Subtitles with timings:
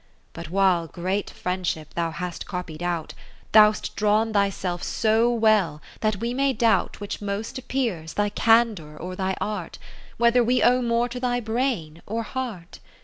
[0.33, 3.13] But while great friendship thou hast copied out,
[3.53, 8.97] Thou'st drawn thyself so well, that we may doubt 30 Which most appears, thy candour
[8.97, 9.77] or thy art.
[10.17, 12.79] Whether we owe more to thy brain or heart.